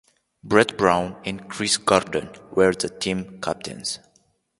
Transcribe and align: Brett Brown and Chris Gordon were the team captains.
Brett 0.43 0.79
Brown 0.79 1.15
and 1.25 1.47
Chris 1.47 1.77
Gordon 1.77 2.31
were 2.55 2.73
the 2.73 2.89
team 2.89 3.39
captains. 3.39 3.99